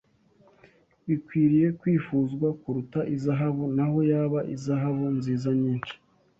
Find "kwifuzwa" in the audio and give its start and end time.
1.79-2.47